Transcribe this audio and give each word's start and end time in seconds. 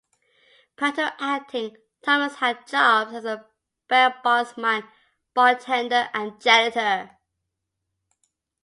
Prior 0.77 0.93
to 0.93 1.13
acting, 1.19 1.77
Thomas 2.01 2.33
had 2.37 2.65
jobs 2.65 3.13
as 3.13 3.23
a 3.23 3.45
bailbondsman, 3.87 4.87
bartender, 5.35 6.09
and 6.11 6.41
janitor. 6.41 7.19